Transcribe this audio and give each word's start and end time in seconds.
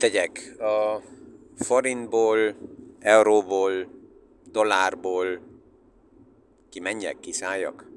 tegyek? 0.00 0.54
A 0.58 1.02
forintból, 1.64 2.38
euróból, 3.00 3.72
dollárból 4.52 5.40
kimenjek, 6.70 7.20
kiszálljak? 7.20 7.88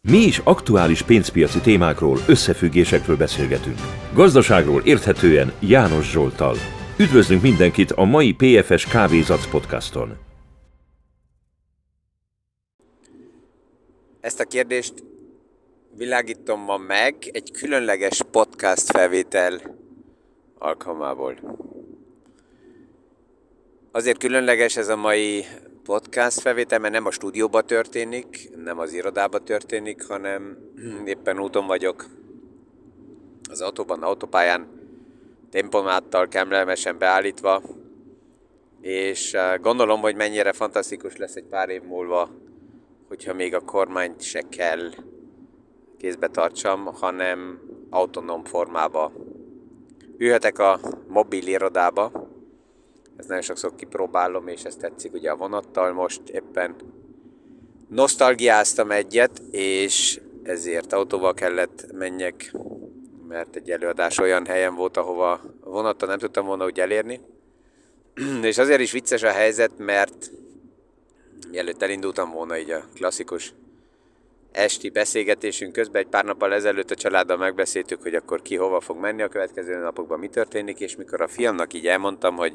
Mi 0.00 0.18
is 0.18 0.38
aktuális 0.38 1.02
pénzpiaci 1.02 1.60
témákról, 1.60 2.18
összefüggésekről 2.28 3.16
beszélgetünk. 3.16 3.78
Gazdaságról 4.14 4.82
érthetően 4.84 5.52
János 5.60 6.10
Zsoltal. 6.10 6.56
Üdvözlünk 6.98 7.42
mindenkit 7.42 7.90
a 7.90 8.04
mai 8.04 8.32
PFS 8.32 8.86
Kávézac 8.86 9.50
podcaston. 9.50 10.16
Ezt 14.20 14.40
a 14.40 14.44
kérdést 14.44 14.94
világítom 15.96 16.60
ma 16.60 16.76
meg 16.76 17.14
egy 17.32 17.50
különleges 17.50 18.22
podcast 18.30 18.90
felvétel 18.90 19.60
alkalmából. 20.64 21.36
Azért 23.92 24.18
különleges 24.18 24.76
ez 24.76 24.88
a 24.88 24.96
mai 24.96 25.44
podcast 25.82 26.40
felvétel, 26.40 26.78
mert 26.78 26.92
nem 26.92 27.06
a 27.06 27.10
stúdióba 27.10 27.62
történik, 27.62 28.50
nem 28.64 28.78
az 28.78 28.92
irodába 28.92 29.38
történik, 29.38 30.06
hanem 30.06 30.58
éppen 31.14 31.40
úton 31.40 31.66
vagyok. 31.66 32.06
Az 33.50 33.60
autóban, 33.60 34.02
autópályán, 34.02 34.68
tempomáttal 35.50 36.28
kemlelmesen 36.28 36.98
beállítva, 36.98 37.62
és 38.80 39.34
eh, 39.34 39.58
gondolom, 39.58 40.00
hogy 40.00 40.16
mennyire 40.16 40.52
fantasztikus 40.52 41.16
lesz 41.16 41.36
egy 41.36 41.44
pár 41.44 41.68
év 41.68 41.82
múlva, 41.82 42.30
hogyha 43.08 43.34
még 43.34 43.54
a 43.54 43.60
kormányt 43.60 44.22
se 44.22 44.42
kell 44.48 44.90
kézbe 45.98 46.28
tartsam, 46.28 46.84
hanem 46.84 47.60
autonóm 47.90 48.44
formába 48.44 49.12
ülhetek 50.18 50.58
a 50.58 50.80
mobil 51.08 51.46
irodába, 51.46 52.32
ezt 53.16 53.28
nagyon 53.28 53.42
sokszor 53.42 53.74
kipróbálom, 53.74 54.48
és 54.48 54.62
ezt 54.62 54.78
tetszik 54.78 55.12
ugye 55.12 55.30
a 55.30 55.36
vonattal. 55.36 55.92
Most 55.92 56.28
éppen 56.28 56.74
nosztalgiáztam 57.88 58.90
egyet, 58.90 59.42
és 59.50 60.20
ezért 60.42 60.92
autóval 60.92 61.34
kellett 61.34 61.92
menjek, 61.92 62.54
mert 63.28 63.56
egy 63.56 63.70
előadás 63.70 64.18
olyan 64.18 64.46
helyen 64.46 64.74
volt, 64.74 64.96
ahova 64.96 65.40
vonattal 65.60 66.08
nem 66.08 66.18
tudtam 66.18 66.46
volna 66.46 66.64
úgy 66.64 66.80
elérni. 66.80 67.20
és 68.42 68.58
azért 68.58 68.80
is 68.80 68.92
vicces 68.92 69.22
a 69.22 69.30
helyzet, 69.30 69.78
mert 69.78 70.30
mielőtt 71.50 71.82
elindultam 71.82 72.30
volna 72.30 72.58
így 72.58 72.70
a 72.70 72.84
klasszikus 72.94 73.54
esti 74.54 74.90
beszélgetésünk 74.90 75.72
közben 75.72 76.02
egy 76.02 76.08
pár 76.08 76.24
nappal 76.24 76.52
ezelőtt 76.52 76.90
a 76.90 76.94
családdal 76.94 77.36
megbeszéltük, 77.36 78.02
hogy 78.02 78.14
akkor 78.14 78.42
ki 78.42 78.56
hova 78.56 78.80
fog 78.80 78.98
menni 78.98 79.22
a 79.22 79.28
következő 79.28 79.76
napokban, 79.76 80.18
mi 80.18 80.28
történik, 80.28 80.80
és 80.80 80.96
mikor 80.96 81.20
a 81.20 81.28
fiamnak 81.28 81.72
így 81.72 81.86
elmondtam, 81.86 82.36
hogy 82.36 82.52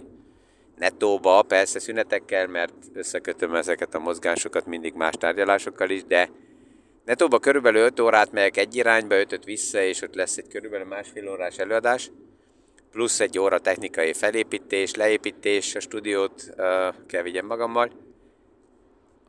nettóba, 0.78 1.42
persze 1.42 1.80
szünetekkel, 1.80 2.48
mert 2.48 2.74
összekötöm 2.94 3.56
ezeket 3.56 3.96
a 3.96 4.00
mozgásokat 4.00 4.66
mindig 4.66 4.94
más 4.94 5.14
tárgyalásokkal 5.18 5.90
is, 5.90 6.04
de 6.04 6.30
nettóba 7.06 7.40
körülbelül 7.40 7.82
5 7.82 8.00
órát 8.00 8.32
megyek 8.32 8.58
egy 8.58 8.76
irányba, 8.76 9.20
5 9.20 9.44
vissza, 9.44 9.82
és 9.82 10.02
ott 10.02 10.16
lesz 10.16 10.38
egy 10.38 10.48
körülbelül 10.48 10.88
másfél 10.88 11.30
órás 11.30 11.58
előadás, 11.58 12.12
plusz 12.92 13.20
egy 13.20 13.40
óra 13.40 13.60
technikai 13.60 14.14
felépítés, 14.14 14.96
leépítés, 14.96 15.76
a 15.76 15.80
stúdiót 15.80 16.44
uh, 16.58 16.66
kell 17.08 17.22
vigyem 17.22 17.46
magammal, 17.46 17.92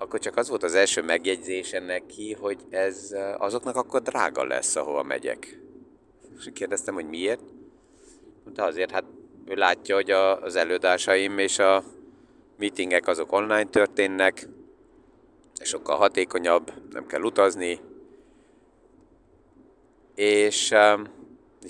akkor 0.03 0.21
csak 0.21 0.37
az 0.37 0.49
volt 0.49 0.63
az 0.63 0.75
első 0.75 1.03
megjegyzésen 1.03 1.83
neki, 1.83 2.33
hogy 2.41 2.59
ez 2.71 3.15
azoknak 3.39 3.77
akkor 3.77 4.03
drága 4.03 4.45
lesz, 4.45 4.77
ahova 4.77 5.03
megyek. 5.03 5.59
És 6.39 6.49
kérdeztem, 6.53 6.95
hogy 6.95 7.09
miért? 7.09 7.41
De 8.55 8.63
azért, 8.63 8.91
hát 8.91 9.05
ő 9.47 9.55
látja, 9.55 9.95
hogy 9.95 10.11
az 10.11 10.57
előadásaim 10.57 11.39
és 11.39 11.59
a 11.59 11.85
meetingek 12.59 13.07
azok 13.07 13.33
online 13.33 13.65
történnek, 13.65 14.49
sokkal 15.63 15.97
hatékonyabb, 15.97 16.73
nem 16.91 17.07
kell 17.07 17.23
utazni, 17.23 17.81
és 20.15 20.71
um, 20.71 21.05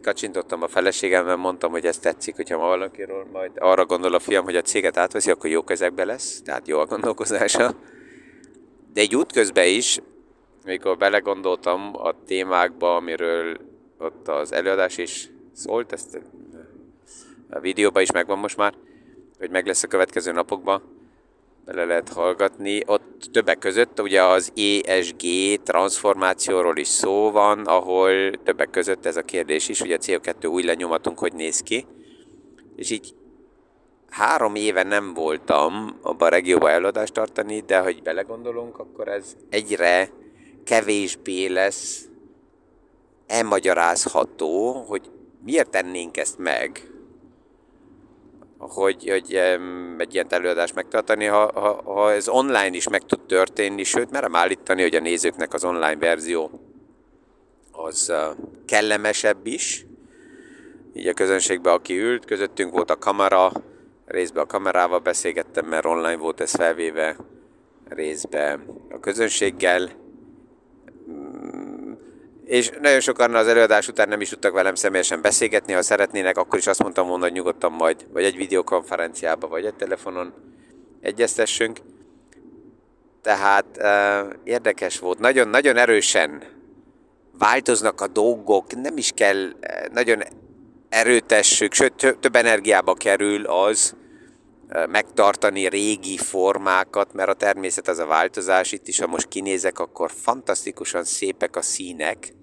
kacsintottam 0.02 0.62
a 0.62 0.68
feleségemben, 0.68 1.38
mondtam, 1.38 1.70
hogy 1.70 1.86
ez 1.86 1.98
tetszik, 1.98 2.36
hogyha 2.36 2.58
ma 2.58 2.66
valakiről 2.66 3.26
majd 3.32 3.50
arra 3.58 3.86
gondol 3.86 4.14
a 4.14 4.18
fiam, 4.18 4.44
hogy 4.44 4.56
a 4.56 4.62
céget 4.62 4.96
átveszi, 4.96 5.30
akkor 5.30 5.50
jó 5.50 5.64
kezekbe 5.64 6.04
lesz, 6.04 6.42
tehát 6.42 6.68
jó 6.68 6.78
a 6.78 6.86
gondolkozása. 6.86 7.74
De 8.92 9.00
egy 9.00 9.16
útközben 9.16 9.66
is, 9.66 10.00
mikor 10.64 10.96
belegondoltam 10.96 11.90
a 11.92 12.14
témákba, 12.26 12.96
amiről 12.96 13.56
ott 13.98 14.28
az 14.28 14.52
előadás 14.52 14.98
is 14.98 15.30
szólt, 15.52 15.92
ezt 15.92 16.20
a 17.50 17.60
videóban 17.60 18.02
is 18.02 18.12
megvan 18.12 18.38
most 18.38 18.56
már, 18.56 18.74
hogy 19.38 19.50
meg 19.50 19.66
lesz 19.66 19.82
a 19.82 19.88
következő 19.88 20.32
napokban, 20.32 20.82
bele 21.64 21.84
lehet 21.84 22.08
hallgatni. 22.08 22.82
Ott 22.86 23.28
többek 23.32 23.58
között 23.58 24.00
ugye 24.00 24.22
az 24.22 24.52
ESG 24.84 25.22
transformációról 25.62 26.76
is 26.76 26.88
szó 26.88 27.30
van, 27.30 27.66
ahol 27.66 28.30
többek 28.30 28.70
között 28.70 29.06
ez 29.06 29.16
a 29.16 29.22
kérdés 29.22 29.68
is, 29.68 29.80
ugye 29.80 29.94
a 29.94 29.98
CO2 29.98 30.50
új 30.50 30.62
lenyomatunk 30.62 31.18
hogy 31.18 31.32
néz 31.32 31.60
ki. 31.60 31.86
És 32.76 32.90
így 32.90 33.14
három 34.10 34.54
éve 34.54 34.82
nem 34.82 35.14
voltam 35.14 35.98
abban 36.02 36.28
a 36.28 36.30
regióban 36.30 36.70
előadást 36.70 37.12
tartani, 37.12 37.60
de 37.60 37.78
hogy 37.78 38.02
belegondolunk, 38.02 38.78
akkor 38.78 39.08
ez 39.08 39.36
egyre 39.50 40.10
kevésbé 40.64 41.46
lesz 41.46 42.04
elmagyarázható, 43.26 44.72
hogy 44.72 45.10
miért 45.44 45.70
tennénk 45.70 46.16
ezt 46.16 46.38
meg, 46.38 46.90
hogy, 48.58 49.08
hogy 49.08 49.34
egy 49.98 50.14
ilyen 50.14 50.26
előadást 50.28 50.74
megtartani, 50.74 51.24
ha, 51.24 51.60
ha, 51.60 51.82
ha 51.82 52.12
ez 52.12 52.28
online 52.28 52.76
is 52.76 52.88
meg 52.88 53.02
tud 53.02 53.20
történni, 53.20 53.82
sőt, 53.82 54.10
merem 54.10 54.36
állítani, 54.36 54.82
hogy 54.82 54.94
a 54.94 55.00
nézőknek 55.00 55.54
az 55.54 55.64
online 55.64 55.96
verzió 55.96 56.50
az 57.72 58.12
kellemesebb 58.66 59.46
is. 59.46 59.86
Így 60.94 61.06
a 61.06 61.12
közönségben, 61.12 61.72
aki 61.72 61.98
ült, 61.98 62.24
közöttünk 62.24 62.72
volt 62.72 62.90
a 62.90 62.96
kamera, 62.96 63.52
részben 64.10 64.42
a 64.42 64.46
kamerával 64.46 64.98
beszélgettem, 64.98 65.66
mert 65.66 65.84
online 65.84 66.16
volt 66.16 66.40
ez 66.40 66.54
felvéve, 66.54 67.16
részben 67.88 68.62
a 68.90 69.00
közönséggel, 69.00 69.90
és 72.44 72.70
nagyon 72.80 73.00
sokan 73.00 73.34
az 73.34 73.46
előadás 73.46 73.88
után 73.88 74.08
nem 74.08 74.20
is 74.20 74.28
tudtak 74.28 74.52
velem 74.52 74.74
személyesen 74.74 75.22
beszélgetni, 75.22 75.72
ha 75.72 75.82
szeretnének, 75.82 76.38
akkor 76.38 76.58
is 76.58 76.66
azt 76.66 76.82
mondtam 76.82 77.08
volna, 77.08 77.24
hogy 77.24 77.32
nyugodtan 77.32 77.72
majd, 77.72 78.06
vagy 78.12 78.24
egy 78.24 78.36
videokonferenciába, 78.36 79.48
vagy 79.48 79.64
egy 79.64 79.74
telefonon 79.74 80.34
egyeztessünk. 81.00 81.78
Tehát 83.22 83.66
uh, 83.78 84.34
érdekes 84.44 84.98
volt, 84.98 85.18
nagyon-nagyon 85.18 85.76
erősen 85.76 86.42
változnak 87.38 88.00
a 88.00 88.06
dolgok, 88.06 88.74
nem 88.74 88.96
is 88.96 89.12
kell 89.14 89.48
nagyon 89.92 90.22
erőtessük, 90.90 91.72
sőt 91.72 92.16
több 92.20 92.36
energiába 92.36 92.94
kerül 92.94 93.46
az, 93.46 93.94
megtartani 94.88 95.68
régi 95.68 96.16
formákat, 96.16 97.12
mert 97.12 97.28
a 97.28 97.34
természet 97.34 97.88
az 97.88 97.98
a 97.98 98.06
változás. 98.06 98.72
Itt 98.72 98.88
is, 98.88 98.98
ha 98.98 99.06
most 99.06 99.28
kinézek, 99.28 99.78
akkor 99.78 100.10
fantasztikusan 100.10 101.04
szépek 101.04 101.56
a 101.56 101.62
színek, 101.62 102.34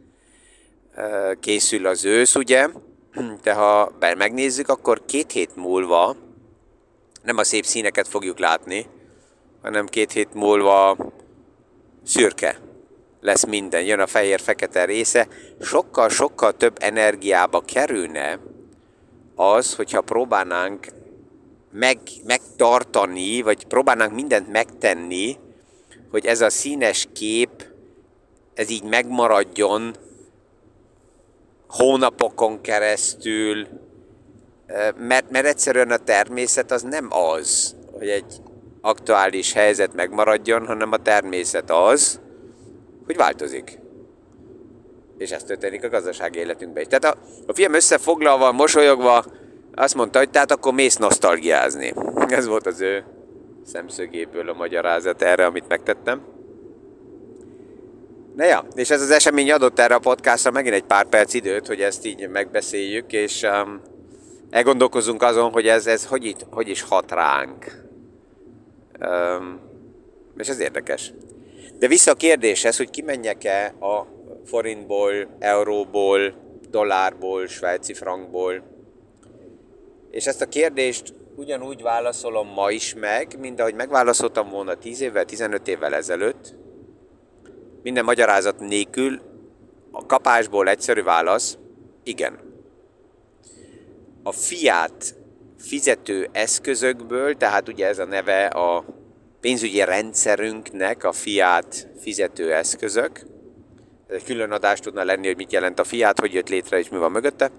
készül 1.39 1.87
az 1.87 2.05
ősz, 2.05 2.35
ugye? 2.35 2.67
De 3.43 3.53
ha 3.53 3.91
megnézzük, 4.17 4.69
akkor 4.69 5.05
két 5.05 5.31
hét 5.31 5.55
múlva 5.55 6.15
nem 7.23 7.37
a 7.37 7.43
szép 7.43 7.65
színeket 7.65 8.07
fogjuk 8.07 8.39
látni, 8.39 8.85
hanem 9.61 9.85
két 9.85 10.11
hét 10.11 10.33
múlva 10.33 10.97
szürke 12.03 12.66
lesz 13.27 13.45
minden, 13.45 13.83
jön 13.83 13.99
a 13.99 14.07
fehér-fekete 14.07 14.85
része, 14.85 15.27
sokkal-sokkal 15.61 16.53
több 16.53 16.77
energiába 16.79 17.61
kerülne 17.61 18.39
az, 19.35 19.75
hogyha 19.75 20.01
próbálnánk 20.01 20.87
meg, 21.71 21.99
megtartani, 22.25 23.41
vagy 23.41 23.65
próbálnánk 23.65 24.13
mindent 24.13 24.51
megtenni, 24.51 25.37
hogy 26.11 26.25
ez 26.25 26.41
a 26.41 26.49
színes 26.49 27.07
kép, 27.13 27.65
ez 28.53 28.69
így 28.69 28.83
megmaradjon 28.83 29.95
hónapokon 31.67 32.61
keresztül, 32.61 33.67
mert, 34.97 35.29
mert 35.29 35.45
egyszerűen 35.45 35.91
a 35.91 35.97
természet 35.97 36.71
az 36.71 36.81
nem 36.81 37.07
az, 37.09 37.75
hogy 37.91 38.09
egy 38.09 38.41
aktuális 38.81 39.53
helyzet 39.53 39.93
megmaradjon, 39.93 40.65
hanem 40.65 40.91
a 40.91 40.97
természet 40.97 41.71
az, 41.71 42.19
hogy 43.07 43.17
változik. 43.17 43.79
És 45.17 45.31
ez 45.31 45.43
történik 45.43 45.83
a 45.83 45.89
gazdasági 45.89 46.39
életünkben 46.39 46.81
is. 46.81 46.87
Tehát 46.89 47.15
a, 47.15 47.19
a 47.47 47.53
film 47.53 47.73
összefoglalva, 47.73 48.51
mosolyogva 48.51 49.25
azt 49.75 49.95
mondta, 49.95 50.17
hogy 50.17 50.29
tehát 50.29 50.51
akkor 50.51 50.73
mész 50.73 50.95
nosztalgiázni. 50.95 51.93
Ez 52.15 52.47
volt 52.47 52.65
az 52.65 52.81
ő 52.81 53.03
szemszögéből 53.65 54.49
a 54.49 54.53
magyarázat 54.53 55.21
erre, 55.21 55.45
amit 55.45 55.67
megtettem. 55.67 56.21
Na 58.35 58.45
ja, 58.45 58.65
és 58.75 58.89
ez 58.89 59.01
az 59.01 59.11
esemény 59.11 59.51
adott 59.51 59.79
erre 59.79 59.95
a 59.95 59.99
podcastra 59.99 60.51
megint 60.51 60.75
egy 60.75 60.83
pár 60.83 61.05
perc 61.05 61.33
időt, 61.33 61.67
hogy 61.67 61.81
ezt 61.81 62.05
így 62.05 62.29
megbeszéljük, 62.29 63.11
és 63.13 63.41
um, 63.43 63.81
elgondolkozunk 64.49 65.23
azon, 65.23 65.51
hogy 65.51 65.67
ez, 65.67 65.87
ez 65.87 66.05
hogy, 66.05 66.25
itt, 66.25 66.45
hogy 66.49 66.67
is 66.67 66.81
hat 66.81 67.11
ránk. 67.11 67.65
Um, 68.99 69.59
és 70.37 70.47
ez 70.47 70.59
érdekes. 70.59 71.13
De 71.79 71.87
vissza 71.87 72.11
a 72.11 72.15
kérdéshez, 72.15 72.77
hogy 72.77 72.89
kimenjek-e 72.89 73.65
a 73.79 74.07
forintból, 74.45 75.13
euróból, 75.39 76.33
dollárból, 76.69 77.47
svájci 77.47 77.93
frankból. 77.93 78.63
És 80.11 80.25
ezt 80.25 80.41
a 80.41 80.47
kérdést 80.47 81.13
ugyanúgy 81.35 81.81
válaszolom 81.81 82.47
ma 82.47 82.71
is 82.71 82.93
meg, 82.93 83.39
mint 83.39 83.59
ahogy 83.59 83.73
megválaszoltam 83.73 84.49
volna 84.49 84.75
10 84.75 85.01
évvel, 85.01 85.25
15 85.25 85.67
évvel 85.67 85.95
ezelőtt. 85.95 86.55
Minden 87.83 88.03
magyarázat 88.03 88.59
nélkül 88.59 89.21
a 89.91 90.05
kapásból 90.05 90.69
egyszerű 90.69 91.03
válasz, 91.03 91.57
igen. 92.03 92.39
A 94.23 94.31
fiat 94.31 95.15
fizető 95.57 96.29
eszközökből, 96.31 97.35
tehát 97.35 97.67
ugye 97.67 97.87
ez 97.87 97.99
a 97.99 98.05
neve 98.05 98.45
a 98.45 98.85
pénzügyi 99.41 99.83
rendszerünknek, 99.83 101.03
a 101.03 101.11
fiat 101.11 101.87
fizető 102.01 102.53
eszközök. 102.53 103.19
Ez 104.07 104.15
egy 104.15 104.23
külön 104.23 104.51
adás 104.51 104.79
tudna 104.79 105.03
lenni, 105.03 105.27
hogy 105.27 105.35
mit 105.35 105.51
jelent 105.51 105.79
a 105.79 105.83
fiat, 105.83 106.19
hogy 106.19 106.33
jött 106.33 106.49
létre 106.49 106.79
és 106.79 106.89
mi 106.89 106.97
van 106.97 107.11
mögötte. 107.11 107.51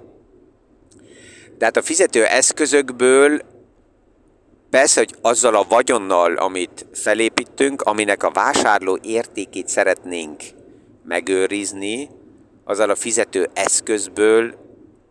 Tehát 1.59 1.77
a 1.77 1.83
fizető 1.83 2.25
eszközökből 2.25 3.41
Persze, 4.71 5.01
hogy 5.01 5.15
azzal 5.21 5.55
a 5.55 5.67
vagyonnal, 5.69 6.37
amit 6.37 6.87
felépítünk, 6.93 7.83
aminek 7.83 8.23
a 8.23 8.31
vásárló 8.31 8.99
értékét 9.03 9.69
szeretnénk 9.69 10.43
megőrizni, 11.05 12.09
azzal 12.65 12.91
a 12.91 12.95
fizető 12.95 13.49
eszközből 13.55 14.55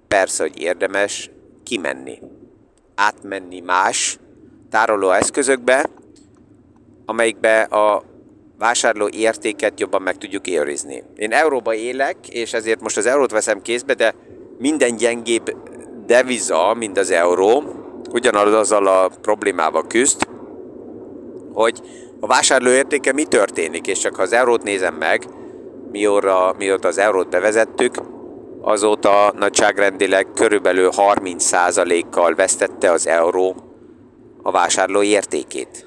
persze, 0.08 0.44
hogy 0.44 0.60
érdemes 0.60 1.30
kimenni. 1.64 2.20
Átmenni 2.96 3.60
más 3.60 4.20
tároló 4.70 5.12
eszközökbe, 5.12 5.90
amelyikbe 7.10 7.62
a 7.62 8.04
vásárló 8.58 9.10
értéket 9.12 9.80
jobban 9.80 10.02
meg 10.02 10.18
tudjuk 10.18 10.48
őrizni. 10.48 11.04
Én 11.16 11.32
euróba 11.32 11.74
élek, 11.74 12.16
és 12.30 12.54
ezért 12.54 12.82
most 12.82 12.98
az 12.98 13.06
eurót 13.06 13.32
veszem 13.32 13.62
kézbe, 13.62 13.94
de 13.94 14.16
minden 14.58 14.96
gyengébb 14.96 15.56
deviza, 16.06 16.74
mint 16.78 16.98
az 16.98 17.12
euró, 17.12 17.64
ugyanazzal 18.12 18.88
a 18.88 19.12
problémával 19.22 19.88
küzd, 19.88 20.28
hogy 21.54 21.82
a 22.20 22.28
vásárló 22.28 22.70
értéke 22.70 23.14
mi 23.14 23.24
történik, 23.24 23.88
és 23.88 24.00
csak 24.00 24.16
ha 24.16 24.22
az 24.22 24.34
eurót 24.34 24.64
nézem 24.64 24.96
meg, 24.96 25.26
mióta, 25.92 26.56
mióta 26.58 26.88
az 26.88 26.98
eurót 26.98 27.30
bevezettük, 27.30 27.96
azóta 28.62 29.34
nagyságrendileg 29.36 30.28
körülbelül 30.36 30.90
30%-kal 30.96 32.36
vesztette 32.36 32.92
az 32.92 33.08
euró 33.08 33.56
a 34.42 34.52
vásárló 34.52 35.02
értékét. 35.02 35.87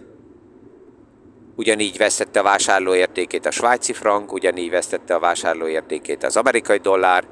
Ugyanígy 1.61 1.97
vesztette 1.97 2.41
a 2.41 2.43
vásárló 2.43 2.95
értékét 2.95 3.47
a 3.47 3.51
svájci 3.51 3.93
frank, 3.93 4.33
ugyanígy 4.33 4.71
vesztette 4.71 5.15
a 5.15 5.19
vásárló 5.19 5.67
értékét 5.67 6.25
az 6.25 6.37
amerikai 6.37 6.79
dollár, 6.79 7.25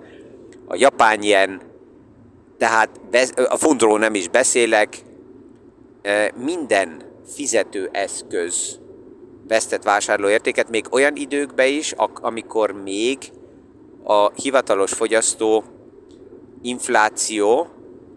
a 0.66 0.76
japán 0.76 1.22
yen, 1.22 1.60
tehát 2.58 2.90
a 3.48 3.56
funtról 3.56 3.98
nem 3.98 4.14
is 4.14 4.28
beszélek, 4.28 4.96
minden 6.34 7.02
fizető 7.34 7.88
eszköz 7.92 8.78
vesztett 9.46 9.82
vásárlóértéket, 9.82 10.70
még 10.70 10.86
olyan 10.90 11.16
időkben 11.16 11.68
is, 11.68 11.94
amikor 12.14 12.70
még 12.70 13.18
a 14.02 14.30
hivatalos 14.32 14.92
fogyasztó 14.92 15.64
infláció 16.62 17.66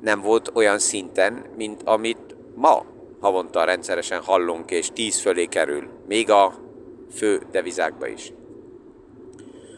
nem 0.02 0.22
volt 0.22 0.52
olyan 0.54 0.80
szinten, 0.80 1.46
mint 1.58 1.82
amit 1.84 2.36
ma 2.56 2.86
havonta 3.22 3.64
rendszeresen 3.64 4.22
hallunk, 4.22 4.72
és 4.72 4.90
10 4.94 5.20
fölé 5.20 5.46
kerül, 5.46 5.88
még 6.08 6.30
a 6.30 6.54
fő 7.16 7.42
devizákba 7.52 8.08
is. 8.08 8.34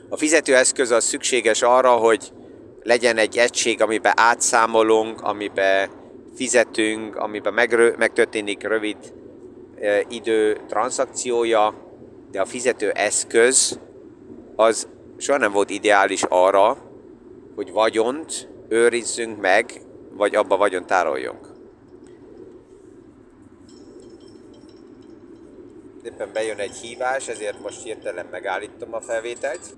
A 0.10 0.18
fizetőeszköz 0.18 0.92
az 0.92 1.04
szükséges 1.04 1.62
arra, 1.62 1.92
hogy 1.92 2.32
legyen 2.84 3.18
egy 3.18 3.38
egység, 3.38 3.82
amiben 3.82 4.14
átszámolunk, 4.16 5.22
amiben 5.22 5.90
fizetünk, 6.36 7.16
amiben 7.16 7.54
megrö- 7.54 7.98
megtörténik 7.98 8.64
rövid 8.64 8.98
e, 9.80 10.04
idő 10.10 10.58
transzakciója, 10.68 11.74
de 12.32 12.42
a 12.42 12.46
fizető 12.46 12.90
eszköz 12.90 13.80
az 14.56 14.88
soha 15.18 15.38
nem 15.38 15.52
volt 15.52 15.70
ideális 15.70 16.24
arra, 16.24 16.78
hogy 17.56 17.72
vagyont 17.72 18.50
őrizzünk 18.70 19.42
meg, 19.42 19.82
vagy 20.12 20.36
abba 20.36 20.58
vagyon 20.58 20.86
tároljunk. 20.86 21.53
Éppen 26.04 26.30
bejön 26.34 26.58
egy 26.58 26.76
hívás, 26.76 27.28
ezért 27.28 27.62
most 27.62 27.84
hirtelen 27.84 28.26
megállítom 28.32 28.94
a 28.94 29.02
felvételt. 29.02 29.76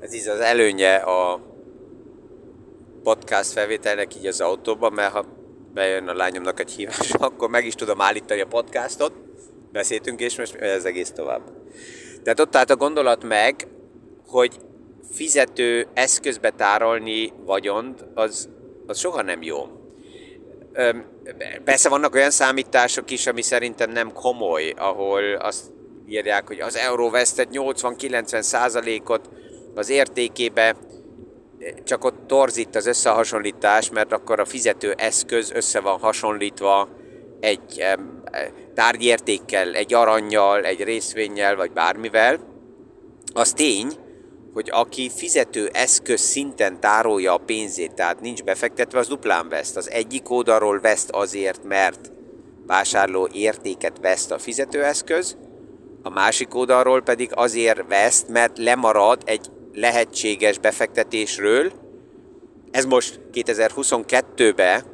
Ez 0.00 0.14
így 0.14 0.28
az 0.28 0.40
előnye 0.40 0.94
a 0.94 1.40
podcast 3.02 3.52
felvételnek 3.52 4.16
így 4.16 4.26
az 4.26 4.40
autóban, 4.40 4.92
mert 4.92 5.12
ha 5.12 5.24
bejön 5.74 6.08
a 6.08 6.14
lányomnak 6.14 6.60
egy 6.60 6.70
hívás, 6.70 7.10
akkor 7.18 7.48
meg 7.50 7.66
is 7.66 7.74
tudom 7.74 8.00
állítani 8.00 8.40
a 8.40 8.46
podcastot. 8.46 9.12
Beszéltünk, 9.72 10.20
és 10.20 10.38
most 10.38 10.54
ez 10.54 10.84
egész 10.84 11.10
tovább. 11.10 11.42
Tehát 12.22 12.40
ott 12.40 12.56
állt 12.56 12.70
a 12.70 12.76
gondolat 12.76 13.24
meg, 13.24 13.68
hogy 14.26 14.56
fizető 15.10 15.86
eszközbe 15.94 16.50
tárolni 16.50 17.32
vagyont, 17.44 18.04
az, 18.14 18.48
az 18.86 18.98
soha 18.98 19.22
nem 19.22 19.42
jó. 19.42 19.79
Persze 21.64 21.88
vannak 21.88 22.14
olyan 22.14 22.30
számítások 22.30 23.10
is, 23.10 23.26
ami 23.26 23.42
szerintem 23.42 23.90
nem 23.90 24.12
komoly, 24.12 24.74
ahol 24.76 25.34
azt 25.34 25.64
írják, 26.08 26.46
hogy 26.46 26.60
az 26.60 26.76
euró 26.76 27.10
vesztett 27.10 27.48
80-90 27.52 28.40
százalékot 28.40 29.28
az 29.74 29.88
értékébe, 29.88 30.76
csak 31.84 32.04
ott 32.04 32.26
torzít 32.26 32.76
az 32.76 32.86
összehasonlítás, 32.86 33.90
mert 33.90 34.12
akkor 34.12 34.40
a 34.40 34.44
fizető 34.44 34.94
eszköz 34.96 35.50
össze 35.50 35.80
van 35.80 35.98
hasonlítva 35.98 36.88
egy 37.40 37.84
tárgyértékkel, 38.74 39.74
egy 39.74 39.94
aranyjal, 39.94 40.64
egy 40.64 40.82
részvényel, 40.82 41.56
vagy 41.56 41.72
bármivel. 41.72 42.38
Az 43.34 43.52
tény, 43.52 43.92
hogy 44.54 44.70
aki 44.72 45.10
fizető 45.14 45.68
eszköz 45.72 46.20
szinten 46.20 46.80
tárolja 46.80 47.34
a 47.34 47.38
pénzét, 47.38 47.94
tehát 47.94 48.20
nincs 48.20 48.42
befektetve, 48.42 48.98
az 48.98 49.08
duplán 49.08 49.48
veszt. 49.48 49.76
Az 49.76 49.90
egyik 49.90 50.30
oldalról 50.30 50.80
veszt 50.80 51.10
azért, 51.10 51.64
mert 51.64 52.12
vásárló 52.66 53.28
értéket 53.32 53.98
veszt 54.00 54.30
a 54.30 54.38
fizetőeszköz, 54.38 55.36
a 56.02 56.10
másik 56.10 56.54
oldalról 56.54 57.02
pedig 57.02 57.30
azért 57.34 57.88
veszt, 57.88 58.28
mert 58.28 58.58
lemarad 58.58 59.22
egy 59.24 59.46
lehetséges 59.72 60.58
befektetésről. 60.58 61.72
Ez 62.70 62.84
most 62.84 63.20
2022-ben 63.32 64.84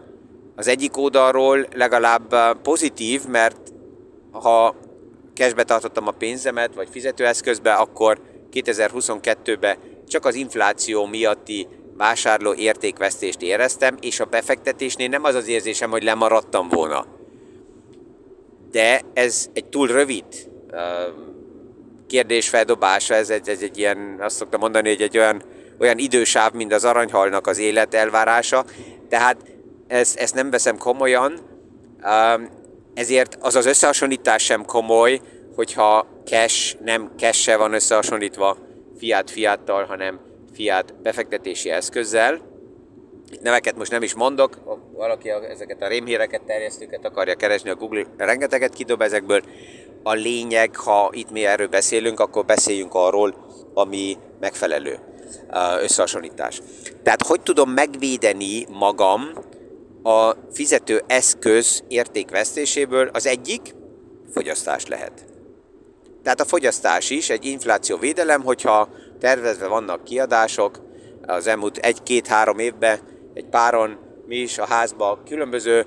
az 0.56 0.66
egyik 0.68 0.96
oldalról 0.96 1.66
legalább 1.74 2.34
pozitív, 2.62 3.26
mert 3.26 3.72
ha 4.30 4.74
cashbe 5.34 5.64
tartottam 5.64 6.06
a 6.06 6.10
pénzemet, 6.10 6.74
vagy 6.74 6.88
fizetőeszközbe, 6.90 7.72
akkor 7.72 8.20
2022-ben 8.64 9.76
csak 10.08 10.24
az 10.24 10.34
infláció 10.34 11.06
miatti 11.06 11.68
vásárló 11.96 12.54
értékvesztést 12.54 13.42
éreztem, 13.42 13.96
és 14.00 14.20
a 14.20 14.24
befektetésnél 14.24 15.08
nem 15.08 15.24
az 15.24 15.34
az 15.34 15.48
érzésem, 15.48 15.90
hogy 15.90 16.02
lemaradtam 16.02 16.68
volna. 16.68 17.06
De 18.70 19.00
ez 19.14 19.48
egy 19.52 19.64
túl 19.64 19.86
rövid 19.86 20.24
kérdésfeldobása, 22.06 23.14
ez 23.14 23.30
egy, 23.30 23.48
ez 23.48 23.62
egy 23.62 23.78
ilyen, 23.78 24.16
azt 24.20 24.36
szoktam 24.36 24.60
mondani, 24.60 24.88
hogy 24.88 25.02
egy 25.02 25.18
olyan, 25.18 25.42
olyan 25.78 25.98
idősáv, 25.98 26.52
mint 26.52 26.72
az 26.72 26.84
aranyhalnak 26.84 27.46
az 27.46 27.58
élet 27.58 27.94
elvárása, 27.94 28.64
tehát 29.08 29.36
ezt, 29.86 30.18
ezt 30.18 30.34
nem 30.34 30.50
veszem 30.50 30.78
komolyan, 30.78 31.40
ezért 32.94 33.36
az 33.40 33.56
az 33.56 33.66
összehasonlítás 33.66 34.42
sem 34.42 34.64
komoly, 34.64 35.20
hogyha 35.56 36.06
cash 36.24 36.76
nem 36.84 37.10
cash 37.16 37.56
van 37.56 37.72
összehasonlítva 37.72 38.56
fiat 38.98 39.30
fiattal, 39.30 39.84
hanem 39.84 40.20
fiat 40.52 40.94
befektetési 41.02 41.70
eszközzel. 41.70 42.40
Itt 43.32 43.42
neveket 43.42 43.76
most 43.76 43.90
nem 43.90 44.02
is 44.02 44.14
mondok, 44.14 44.80
valaki 44.92 45.28
ezeket 45.28 45.82
a 45.82 45.88
rémhíreket, 45.88 46.42
terjesztőket 46.42 47.04
akarja 47.04 47.34
keresni, 47.34 47.70
a 47.70 47.74
Google 47.74 48.04
rengeteget 48.16 48.74
kidob 48.74 49.02
ezekből. 49.02 49.42
A 50.02 50.12
lényeg, 50.12 50.76
ha 50.76 51.10
itt 51.12 51.30
mi 51.30 51.44
erről 51.44 51.68
beszélünk, 51.68 52.20
akkor 52.20 52.44
beszéljünk 52.44 52.94
arról, 52.94 53.34
ami 53.74 54.16
megfelelő 54.40 54.98
összehasonlítás. 55.80 56.60
Tehát 57.02 57.22
hogy 57.22 57.40
tudom 57.40 57.70
megvédeni 57.70 58.66
magam 58.70 59.32
a 60.02 60.32
fizető 60.52 61.02
eszköz 61.06 61.84
értékvesztéséből? 61.88 63.10
Az 63.12 63.26
egyik 63.26 63.74
fogyasztás 64.32 64.86
lehet. 64.86 65.24
Tehát 66.26 66.40
a 66.40 66.44
fogyasztás 66.44 67.10
is 67.10 67.30
egy 67.30 67.44
infláció 67.44 67.96
védelem, 67.96 68.42
hogyha 68.42 68.88
tervezve 69.20 69.66
vannak 69.66 70.04
kiadások, 70.04 70.80
az 71.26 71.46
elmúlt 71.46 71.76
egy-két-három 71.76 72.58
évben 72.58 72.98
egy 73.34 73.44
páron 73.44 73.98
mi 74.26 74.36
is 74.36 74.58
a 74.58 74.66
házba 74.66 75.22
különböző 75.28 75.86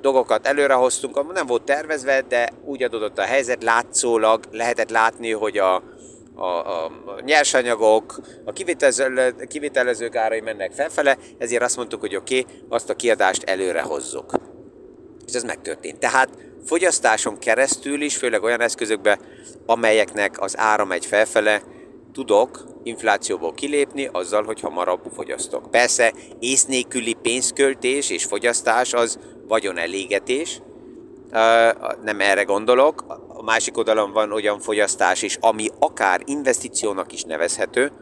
dolgokat 0.00 0.46
előrehoztunk, 0.46 1.32
nem 1.32 1.46
volt 1.46 1.62
tervezve, 1.62 2.20
de 2.20 2.50
úgy 2.64 2.82
adódott 2.82 3.18
a 3.18 3.22
helyzet, 3.22 3.62
látszólag 3.62 4.44
lehetett 4.50 4.90
látni, 4.90 5.32
hogy 5.32 5.58
a, 5.58 5.82
a, 6.34 6.44
a 6.44 6.90
nyersanyagok, 7.24 8.20
a 8.44 8.52
kivitelező, 8.52 9.34
kivitelezők 9.48 10.16
árai 10.16 10.40
mennek 10.40 10.72
felfele, 10.72 11.16
ezért 11.38 11.62
azt 11.62 11.76
mondtuk, 11.76 12.00
hogy 12.00 12.16
oké, 12.16 12.38
okay, 12.38 12.54
azt 12.68 12.90
a 12.90 12.94
kiadást 12.94 13.42
előre 13.42 13.80
hozzuk. 13.80 14.55
És 15.26 15.32
ez 15.32 15.42
megtörtént. 15.42 15.98
Tehát 15.98 16.28
fogyasztáson 16.64 17.38
keresztül 17.38 18.00
is, 18.00 18.16
főleg 18.16 18.42
olyan 18.42 18.60
eszközökbe, 18.60 19.18
amelyeknek 19.66 20.40
az 20.40 20.58
ára 20.58 20.84
megy 20.84 21.06
felfele, 21.06 21.62
tudok 22.12 22.64
inflációból 22.82 23.54
kilépni 23.54 24.08
azzal, 24.12 24.44
hogy 24.44 24.60
hamarabb 24.60 25.00
fogyasztok. 25.14 25.70
Persze 25.70 26.12
ész 26.38 26.64
nélküli 26.64 27.16
pénzköltés 27.22 28.10
és 28.10 28.24
fogyasztás 28.24 28.92
az 28.92 29.18
vagyon 29.48 29.78
elégetés, 29.78 30.60
nem 32.02 32.20
erre 32.20 32.42
gondolok. 32.42 33.04
A 33.28 33.42
másik 33.42 33.76
oldalon 33.76 34.12
van 34.12 34.32
olyan 34.32 34.60
fogyasztás 34.60 35.22
is, 35.22 35.38
ami 35.40 35.68
akár 35.78 36.20
investíciónak 36.24 37.12
is 37.12 37.22
nevezhető, 37.22 37.92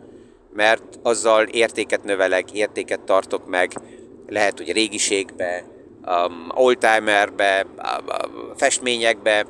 mert 0.52 0.82
azzal 1.02 1.42
értéket 1.44 2.04
növelek, 2.04 2.52
értéket 2.52 3.00
tartok 3.00 3.46
meg, 3.46 3.72
lehet, 4.26 4.58
hogy 4.58 4.72
régiségbe, 4.72 5.64
um, 6.06 6.48
oldtimerbe, 6.54 7.66
um, 7.66 8.52
festményekbe, 8.56 9.46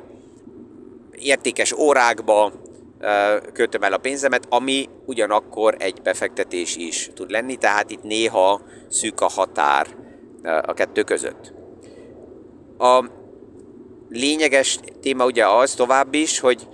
értékes 1.11 1.71
órákba, 1.71 2.51
költöm 3.53 3.83
el 3.83 3.93
a 3.93 3.97
pénzemet, 3.97 4.45
ami 4.49 4.89
ugyanakkor 5.05 5.75
egy 5.79 6.01
befektetés 6.01 6.75
is 6.75 7.09
tud 7.13 7.31
lenni, 7.31 7.55
tehát 7.55 7.91
itt 7.91 8.03
néha 8.03 8.61
szűk 8.89 9.21
a 9.21 9.29
határ 9.29 9.87
a 10.43 10.73
kettő 10.73 11.03
között. 11.03 11.53
A 12.77 13.05
lényeges 14.09 14.79
téma 15.01 15.25
ugye 15.25 15.47
az 15.47 15.73
tovább 15.73 16.13
is, 16.13 16.39
hogy 16.39 16.67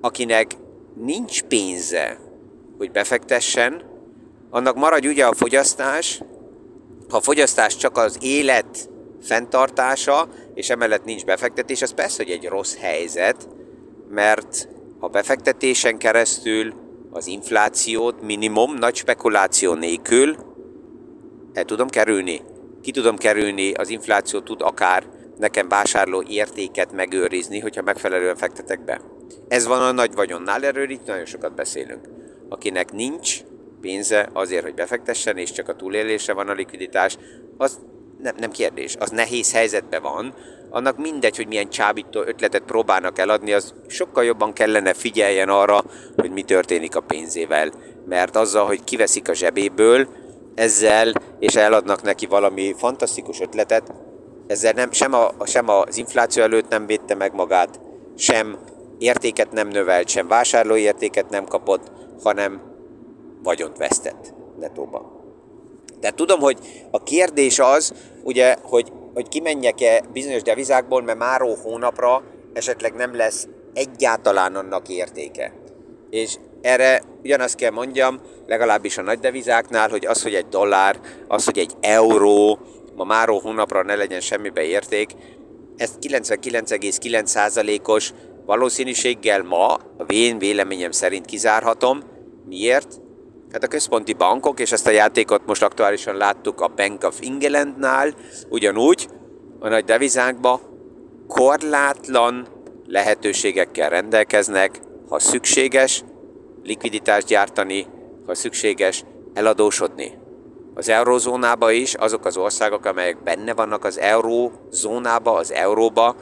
akinek 0.00 0.50
nincs 0.94 1.42
pénze, 1.42 2.18
hogy 2.78 2.90
befektessen, 2.90 3.82
annak 4.50 4.76
maradj 4.76 5.08
ugye 5.08 5.26
a 5.26 5.34
fogyasztás, 5.34 6.22
ha 7.08 7.16
a 7.16 7.20
fogyasztás 7.20 7.76
csak 7.76 7.96
az 7.96 8.18
élet 8.20 8.89
fenntartása, 9.22 10.28
és 10.54 10.70
emellett 10.70 11.04
nincs 11.04 11.24
befektetés, 11.24 11.82
az 11.82 11.94
persze, 11.94 12.22
hogy 12.22 12.32
egy 12.32 12.46
rossz 12.46 12.76
helyzet, 12.76 13.48
mert 14.10 14.68
a 14.98 15.08
befektetésen 15.08 15.98
keresztül 15.98 16.74
az 17.10 17.26
inflációt 17.26 18.22
minimum 18.22 18.74
nagy 18.74 18.94
spekuláció 18.94 19.74
nélkül 19.74 20.36
el 21.52 21.64
tudom 21.64 21.88
kerülni. 21.88 22.42
Ki 22.82 22.90
tudom 22.90 23.16
kerülni, 23.16 23.72
az 23.72 23.88
infláció 23.88 24.40
tud 24.40 24.62
akár 24.62 25.04
nekem 25.38 25.68
vásárló 25.68 26.22
értéket 26.28 26.92
megőrizni, 26.92 27.58
hogyha 27.58 27.82
megfelelően 27.82 28.36
fektetek 28.36 28.84
be. 28.84 29.00
Ez 29.48 29.66
van 29.66 29.82
a 29.82 29.92
nagy 29.92 30.14
vagyonnál, 30.14 30.64
erről 30.64 30.90
itt 30.90 31.06
nagyon 31.06 31.24
sokat 31.24 31.54
beszélünk. 31.54 32.08
Akinek 32.48 32.92
nincs 32.92 33.40
pénze 33.80 34.28
azért, 34.32 34.62
hogy 34.62 34.74
befektessen, 34.74 35.36
és 35.36 35.52
csak 35.52 35.68
a 35.68 35.76
túlélésre 35.76 36.32
van 36.32 36.48
a 36.48 36.52
likviditás, 36.52 37.16
az 37.56 37.78
nem, 38.22 38.34
nem 38.38 38.50
kérdés, 38.50 38.96
az 38.98 39.10
nehéz 39.10 39.52
helyzetben 39.52 40.02
van, 40.02 40.34
annak 40.70 40.96
mindegy, 40.96 41.36
hogy 41.36 41.46
milyen 41.46 41.68
csábító 41.68 42.20
ötletet 42.20 42.62
próbálnak 42.62 43.18
eladni, 43.18 43.52
az 43.52 43.74
sokkal 43.86 44.24
jobban 44.24 44.52
kellene 44.52 44.92
figyeljen 44.92 45.48
arra, 45.48 45.84
hogy 46.16 46.30
mi 46.30 46.42
történik 46.42 46.96
a 46.96 47.00
pénzével. 47.00 47.72
Mert 48.08 48.36
azzal, 48.36 48.66
hogy 48.66 48.84
kiveszik 48.84 49.28
a 49.28 49.34
zsebéből, 49.34 50.08
ezzel, 50.54 51.12
és 51.38 51.54
eladnak 51.54 52.02
neki 52.02 52.26
valami 52.26 52.74
fantasztikus 52.78 53.40
ötletet, 53.40 53.92
ezzel 54.46 54.72
nem, 54.72 54.92
sem, 54.92 55.14
a, 55.14 55.30
sem 55.44 55.68
az 55.68 55.96
infláció 55.96 56.42
előtt 56.42 56.68
nem 56.68 56.86
védte 56.86 57.14
meg 57.14 57.34
magát, 57.34 57.80
sem 58.16 58.58
értéket 58.98 59.52
nem 59.52 59.68
növelt, 59.68 60.08
sem 60.08 60.28
vásárlóértéket 60.28 61.30
nem 61.30 61.44
kapott, 61.44 61.90
hanem 62.22 62.60
vagyont 63.42 63.76
vesztett 63.76 64.34
netóban. 64.58 65.18
De 66.00 66.10
tudom, 66.10 66.40
hogy 66.40 66.58
a 66.90 67.02
kérdés 67.02 67.58
az, 67.58 67.94
ugye, 68.22 68.56
hogy, 68.62 68.92
hogy 69.14 69.28
kimenjek-e 69.28 70.02
bizonyos 70.12 70.42
devizákból, 70.42 71.02
mert 71.02 71.18
máró 71.18 71.56
hónapra 71.62 72.22
esetleg 72.52 72.94
nem 72.94 73.16
lesz 73.16 73.48
egyáltalán 73.74 74.54
annak 74.54 74.88
értéke. 74.88 75.52
És 76.10 76.36
erre 76.60 77.02
ugyanazt 77.22 77.56
kell 77.56 77.70
mondjam, 77.70 78.20
legalábbis 78.46 78.98
a 78.98 79.02
nagy 79.02 79.18
devizáknál, 79.18 79.88
hogy 79.88 80.06
az, 80.06 80.22
hogy 80.22 80.34
egy 80.34 80.48
dollár, 80.48 81.00
az, 81.28 81.44
hogy 81.44 81.58
egy 81.58 81.72
euró, 81.80 82.58
ma 82.96 83.04
máró 83.04 83.38
hónapra 83.38 83.82
ne 83.82 83.94
legyen 83.94 84.20
semmibe 84.20 84.62
érték, 84.62 85.10
ezt 85.76 85.94
99,9%-os 86.00 88.12
valószínűséggel 88.46 89.42
ma, 89.42 89.74
a 89.74 90.04
vén 90.06 90.38
véleményem 90.38 90.90
szerint 90.90 91.26
kizárhatom. 91.26 92.02
Miért? 92.48 93.00
Hát 93.52 93.62
a 93.62 93.68
központi 93.68 94.12
bankok, 94.12 94.60
és 94.60 94.72
ezt 94.72 94.86
a 94.86 94.90
játékot 94.90 95.46
most 95.46 95.62
aktuálisan 95.62 96.16
láttuk 96.16 96.60
a 96.60 96.72
Bank 96.76 97.04
of 97.04 97.18
Englandnál, 97.20 98.14
ugyanúgy 98.48 99.08
a 99.58 99.68
nagy 99.68 99.84
devizákba 99.84 100.60
korlátlan 101.28 102.46
lehetőségekkel 102.86 103.90
rendelkeznek, 103.90 104.80
ha 105.08 105.18
szükséges, 105.18 106.04
likviditást 106.64 107.26
gyártani, 107.26 107.86
ha 108.26 108.34
szükséges, 108.34 109.04
eladósodni. 109.34 110.18
Az 110.74 110.88
eurozónába 110.88 111.70
is 111.70 111.94
azok 111.94 112.24
az 112.24 112.36
országok, 112.36 112.84
amelyek 112.84 113.22
benne 113.22 113.54
vannak 113.54 113.84
az 113.84 113.98
eurózónába, 113.98 115.32
az 115.32 115.52
euróba, 115.52 116.16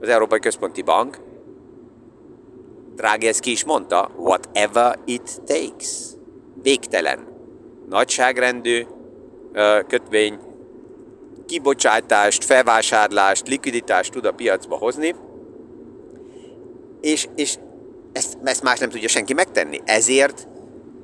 az 0.00 0.08
Európai 0.08 0.38
Központi 0.38 0.82
Bank, 0.82 1.18
Drági 2.96 3.26
ezt 3.26 3.40
ki 3.40 3.50
is 3.50 3.64
mondta, 3.64 4.10
whatever 4.16 4.98
it 5.04 5.40
takes 5.46 6.11
végtelen. 6.62 7.26
Nagyságrendű 7.88 8.86
kötvény 9.86 10.38
kibocsátást, 11.46 12.44
felvásárlást, 12.44 13.48
likviditást 13.48 14.12
tud 14.12 14.24
a 14.24 14.32
piacba 14.32 14.76
hozni, 14.76 15.14
és, 17.00 17.28
és 17.36 17.56
ezt, 18.12 18.38
ezt 18.44 18.62
más 18.62 18.78
nem 18.78 18.88
tudja 18.88 19.08
senki 19.08 19.32
megtenni. 19.32 19.80
Ezért 19.84 20.48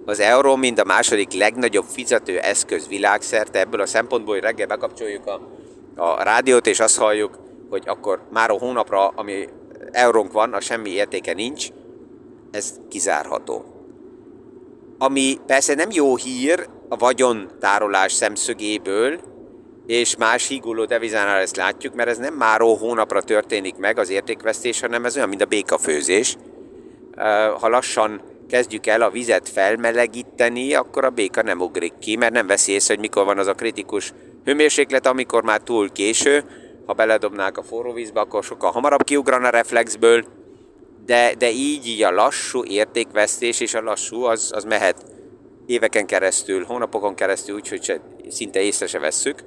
az 0.05 0.21
euró 0.21 0.57
mind 0.57 0.79
a 0.79 0.85
második 0.85 1.33
legnagyobb 1.33 1.85
fizető 1.85 2.39
eszköz 2.39 2.89
világszerte 2.89 3.61
ebből 3.61 3.81
a 3.81 3.87
szempontból, 3.87 4.35
hogy 4.35 4.43
reggel 4.43 4.67
bekapcsoljuk 4.67 5.27
a, 5.27 5.41
a 5.97 6.23
rádiót, 6.23 6.67
és 6.67 6.81
azt 6.81 6.99
halljuk, 6.99 7.39
hogy 7.71 7.83
akkor 7.87 8.23
már 8.31 8.51
a 8.51 8.59
hónapra, 8.59 9.09
ami 9.09 9.49
eurónk 9.91 10.33
van, 10.33 10.53
a 10.53 10.61
semmi 10.61 10.91
értéke 10.91 11.33
nincs, 11.33 11.69
ez 12.51 12.75
kizárható 12.89 13.78
ami 14.99 15.39
persze 15.47 15.75
nem 15.75 15.89
jó 15.93 16.17
hír 16.17 16.67
a 16.89 16.97
vagyontárolás 16.97 18.13
szemszögéből, 18.13 19.21
és 19.87 20.17
más 20.17 20.49
híguló 20.49 20.85
devizánál 20.85 21.41
ezt 21.41 21.57
látjuk, 21.57 21.95
mert 21.95 22.09
ez 22.09 22.19
nem 22.19 22.35
máró 22.35 22.75
hónapra 22.75 23.23
történik 23.23 23.77
meg 23.77 23.99
az 23.99 24.11
értékvesztés, 24.11 24.81
hanem 24.81 25.05
ez 25.05 25.17
olyan, 25.17 25.29
mint 25.29 25.43
a 25.43 25.47
békafőzés. 25.47 26.37
Ha 27.61 27.69
lassan 27.69 28.23
kezdjük 28.49 28.87
el 28.87 29.03
a 29.03 29.11
vizet 29.11 29.49
felmelegíteni, 29.49 30.75
akkor 30.75 31.05
a 31.05 31.11
béka 31.11 31.43
nem 31.43 31.61
ugrik 31.61 31.99
ki, 31.99 32.17
mert 32.17 32.33
nem 32.33 32.47
veszi 32.47 32.73
észre, 32.73 32.95
hogy 32.95 33.03
mikor 33.03 33.25
van 33.25 33.39
az 33.39 33.47
a 33.47 33.55
kritikus 33.55 34.13
hőmérséklet, 34.45 35.07
amikor 35.07 35.43
már 35.43 35.61
túl 35.61 35.93
késő. 35.93 36.45
Ha 36.87 36.93
beledobnák 36.93 37.59
a 37.59 37.63
forró 37.63 37.93
vízbe, 37.93 38.21
akkor 38.21 38.45
sokkal 38.45 38.71
hamarabb 38.71 39.03
kiugran 39.03 39.45
a 39.45 39.51
reflexből, 39.51 40.25
de, 41.09 41.35
de 41.39 41.51
így, 41.51 41.87
így 41.87 42.03
a 42.03 42.11
lassú 42.11 42.65
értékvesztés 42.65 43.61
és 43.61 43.75
a 43.75 43.81
lassú 43.81 44.23
az, 44.23 44.51
az 44.55 44.65
mehet 44.65 45.05
éveken 45.67 46.07
keresztül, 46.07 46.65
hónapokon 46.65 47.15
keresztül, 47.15 47.55
úgyhogy 47.55 48.01
szinte 48.29 48.61
észre 48.61 48.87
se 48.87 48.99
vesszük. 48.99 49.45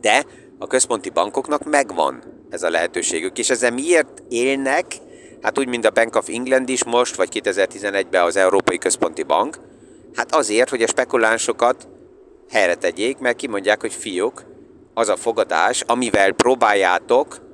De 0.00 0.24
a 0.58 0.66
központi 0.66 1.10
bankoknak 1.10 1.64
megvan 1.64 2.22
ez 2.48 2.62
a 2.62 2.70
lehetőségük, 2.70 3.38
és 3.38 3.50
ezzel 3.50 3.70
miért 3.70 4.22
élnek, 4.28 4.86
hát 5.42 5.58
úgy, 5.58 5.68
mint 5.68 5.84
a 5.84 5.90
Bank 5.90 6.16
of 6.16 6.28
England 6.28 6.68
is 6.68 6.84
most, 6.84 7.16
vagy 7.16 7.40
2011-ben 7.44 8.22
az 8.22 8.36
Európai 8.36 8.78
Központi 8.78 9.22
Bank, 9.22 9.58
hát 10.14 10.34
azért, 10.34 10.68
hogy 10.68 10.82
a 10.82 10.86
spekulánsokat 10.86 11.88
helyre 12.50 12.74
tegyék, 12.74 13.18
mert 13.18 13.36
kimondják, 13.36 13.80
hogy 13.80 13.92
fiúk, 13.92 14.44
az 14.94 15.08
a 15.08 15.16
fogadás, 15.16 15.80
amivel 15.86 16.32
próbáljátok 16.32 17.49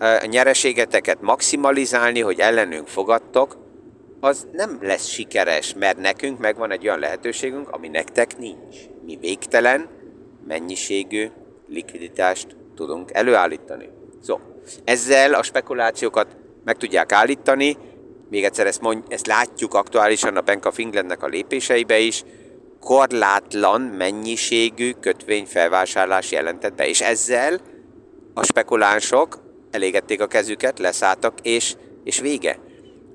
a 0.00 0.26
nyereségeteket 0.26 1.20
maximalizálni, 1.20 2.20
hogy 2.20 2.38
ellenünk 2.38 2.88
fogadtok, 2.88 3.56
az 4.20 4.46
nem 4.52 4.78
lesz 4.80 5.06
sikeres, 5.06 5.74
mert 5.74 5.98
nekünk 5.98 6.38
megvan 6.38 6.72
egy 6.72 6.86
olyan 6.86 6.98
lehetőségünk, 6.98 7.68
ami 7.70 7.88
nektek 7.88 8.38
nincs. 8.38 8.76
Mi 9.04 9.18
végtelen 9.20 9.88
mennyiségű 10.46 11.30
likviditást 11.68 12.56
tudunk 12.76 13.10
előállítani. 13.12 13.88
Szóval 14.22 14.62
ezzel 14.84 15.34
a 15.34 15.42
spekulációkat 15.42 16.36
meg 16.64 16.76
tudják 16.76 17.12
állítani, 17.12 17.76
még 18.30 18.44
egyszer 18.44 18.66
ezt, 18.66 18.80
mond, 18.80 19.04
ezt 19.08 19.26
látjuk 19.26 19.74
aktuálisan 19.74 20.36
a 20.36 20.40
Bank 20.40 20.66
of 20.66 20.78
Englandnek 20.78 21.22
a 21.22 21.26
lépéseibe 21.26 21.98
is, 21.98 22.24
korlátlan 22.80 23.80
mennyiségű 23.80 24.92
kötvényfelvásárlás 24.92 26.32
jelentett 26.32 26.74
be, 26.74 26.88
és 26.88 27.00
ezzel 27.00 27.60
a 28.34 28.44
spekulánsok 28.44 29.49
elégették 29.70 30.20
a 30.20 30.26
kezüket, 30.26 30.78
leszálltak, 30.78 31.34
és, 31.42 31.74
és 32.04 32.20
vége. 32.20 32.58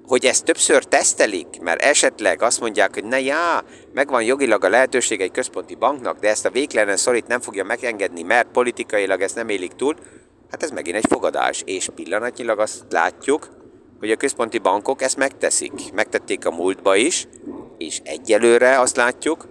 Hogy 0.08 0.26
ezt 0.26 0.46
többször 0.46 0.84
tesztelik, 0.84 1.48
mert 1.62 1.82
esetleg 1.82 2.42
azt 2.42 2.60
mondják, 2.60 2.94
hogy 2.94 3.04
ne 3.04 3.22
já, 3.22 3.64
megvan 3.94 4.24
jogilag 4.24 4.64
a 4.64 4.70
lehetőség 4.70 5.22
egy 5.22 5.32
központi 5.32 5.76
banknak, 5.76 6.20
de 6.20 6.30
ezt 6.30 6.46
a 6.46 6.50
véglenen 6.50 6.98
szorít 6.98 7.28
nem 7.28 7.42
fogja 7.42 7.64
megengedni, 7.64 8.22
mert 8.22 8.48
politikailag 8.52 9.22
ezt 9.22 9.36
nem 9.36 9.50
élik 9.50 9.72
túl, 9.72 9.96
hát 10.52 10.64
ez 10.64 10.72
megint 10.72 10.96
egy 10.96 11.06
fogadás. 11.10 11.62
És 11.66 11.90
pillanatnyilag 11.96 12.60
azt 12.60 12.84
látjuk, 12.90 13.50
hogy 14.00 14.12
a 14.12 14.16
központi 14.16 14.58
bankok 14.58 15.02
ezt 15.02 15.18
megteszik. 15.18 15.72
Megtették 15.94 16.46
a 16.46 16.52
múltba 16.52 16.96
is, 16.96 17.28
és 17.78 18.02
egyelőre 18.04 18.80
azt 18.80 18.96
látjuk, 18.96 19.48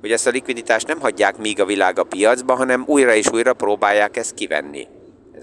hogy 0.00 0.12
ezt 0.12 0.26
a 0.26 0.30
likviditást 0.30 0.86
nem 0.86 1.00
hagyják 1.00 1.36
míg 1.36 1.60
a 1.60 1.64
világ 1.64 1.98
a 1.98 2.04
piacba, 2.04 2.54
hanem 2.54 2.84
újra 2.86 3.14
és 3.14 3.30
újra 3.32 3.54
próbálják 3.54 4.16
ezt 4.16 4.34
kivenni. 4.34 4.86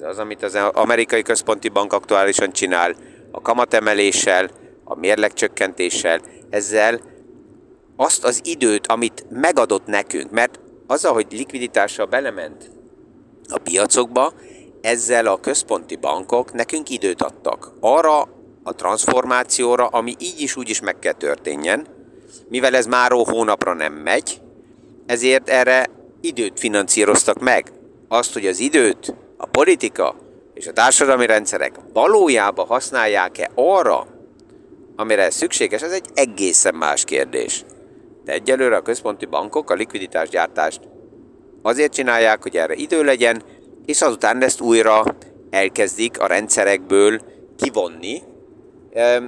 Az, 0.04 0.18
amit 0.20 0.44
az 0.44 0.56
amerikai 0.74 1.22
központi 1.22 1.70
bank 1.70 1.94
aktuálisan 1.94 2.52
csinál, 2.52 2.96
a 3.32 3.42
kamatemeléssel, 3.42 4.50
a 4.84 4.96
mérlegcsökkentéssel, 4.96 6.22
ezzel 6.50 7.00
azt 7.96 8.24
az 8.24 8.42
időt, 8.44 8.88
amit 8.88 9.26
megadott 9.30 9.86
nekünk, 9.86 10.32
mert 10.32 10.60
azzal, 10.88 11.14
hogy 11.14 11.28
likviditással 11.30 12.06
belement 12.06 12.72
a 13.50 13.58
piacokba, 13.58 14.34
ezzel 14.82 15.28
a 15.28 15.40
központi 15.40 15.96
bankok 15.96 16.54
nekünk 16.54 16.90
időt 16.90 17.22
adtak 17.22 17.72
arra 17.80 18.22
a 18.64 18.74
transformációra, 18.76 19.88
ami 19.88 20.16
így 20.20 20.42
is 20.42 20.56
úgy 20.56 20.70
is 20.70 20.82
meg 20.82 21.00
kell 21.00 21.14
történjen, 21.14 21.88
mivel 22.50 22.76
ez 22.76 22.86
már 22.86 23.12
hónapra 23.12 23.74
nem 23.74 23.94
megy, 23.94 24.42
ezért 25.06 25.50
erre 25.50 25.90
időt 26.22 26.60
finanszíroztak 26.60 27.40
meg. 27.40 27.72
Azt, 28.08 28.34
hogy 28.34 28.46
az 28.46 28.60
időt 28.60 29.14
politika 29.58 30.16
és 30.54 30.68
a 30.68 30.74
társadalmi 30.74 31.26
rendszerek 31.26 31.76
valójában 31.94 32.66
használják-e 32.66 33.52
arra, 33.56 34.08
amire 34.96 35.30
szükséges, 35.30 35.82
ez 35.82 35.92
egy 35.92 36.06
egészen 36.14 36.76
más 36.76 37.04
kérdés. 37.04 37.66
De 38.26 38.32
egyelőre 38.32 38.76
a 38.76 38.82
központi 38.82 39.26
bankok 39.26 39.70
a 39.70 39.74
likviditásgyártást 39.74 40.80
azért 41.62 41.94
csinálják, 41.94 42.42
hogy 42.42 42.58
erre 42.58 42.74
idő 42.74 43.04
legyen, 43.04 43.44
és 43.86 44.02
azután 44.02 44.44
ezt 44.44 44.62
újra 44.62 45.04
elkezdik 45.50 46.20
a 46.20 46.28
rendszerekből 46.28 47.22
kivonni, 47.58 48.22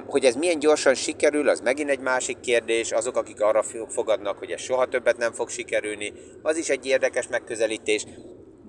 hogy 0.06 0.26
ez 0.26 0.36
milyen 0.36 0.60
gyorsan 0.60 0.94
sikerül, 0.94 1.50
az 1.50 1.60
megint 1.60 1.90
egy 1.90 2.00
másik 2.00 2.40
kérdés. 2.40 2.92
Azok, 2.92 3.18
akik 3.18 3.42
arra 3.42 3.64
fogadnak, 3.88 4.38
hogy 4.38 4.52
ez 4.52 4.62
soha 4.62 4.86
többet 4.86 5.18
nem 5.18 5.32
fog 5.32 5.50
sikerülni, 5.50 6.14
az 6.42 6.58
is 6.58 6.70
egy 6.70 6.86
érdekes 6.86 7.28
megközelítés. 7.28 8.06